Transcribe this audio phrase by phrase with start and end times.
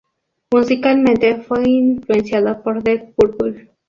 [0.51, 3.69] Musicalmente, fue influenciado por Deep Purple.